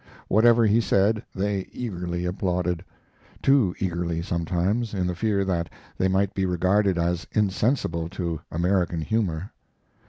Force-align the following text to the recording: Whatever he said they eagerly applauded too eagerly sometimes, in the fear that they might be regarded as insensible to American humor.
Whatever 0.29 0.65
he 0.65 0.81
said 0.81 1.21
they 1.35 1.67
eagerly 1.71 2.25
applauded 2.25 2.83
too 3.43 3.75
eagerly 3.77 4.23
sometimes, 4.23 4.95
in 4.95 5.05
the 5.05 5.13
fear 5.13 5.45
that 5.45 5.69
they 5.95 6.07
might 6.07 6.33
be 6.33 6.47
regarded 6.47 6.97
as 6.97 7.27
insensible 7.33 8.09
to 8.09 8.41
American 8.49 9.01
humor. 9.01 9.51